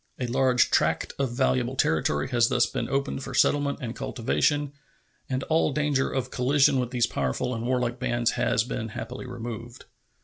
A 0.19 0.25
large 0.25 0.71
tract 0.71 1.13
of 1.19 1.31
valuable 1.31 1.75
territory 1.75 2.27
has 2.29 2.47
thus 2.47 2.65
been 2.65 2.89
opened 2.89 3.21
for 3.23 3.35
settlement 3.35 3.77
and 3.83 3.95
cultivation, 3.95 4.73
and 5.29 5.43
all 5.43 5.71
danger 5.71 6.11
of 6.11 6.31
collision 6.31 6.79
with 6.79 6.89
these 6.89 7.05
powerful 7.05 7.53
and 7.53 7.63
warlike 7.67 7.99
bands 7.99 8.31
has 8.31 8.63
been 8.63 8.87
happily 8.87 9.27
removed. 9.27 9.85